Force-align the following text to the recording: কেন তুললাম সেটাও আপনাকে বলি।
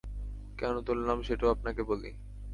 কেন 0.57 0.75
তুললাম 0.81 1.17
সেটাও 1.21 1.49
আপনাকে 1.49 1.81
বলি। 1.83 2.11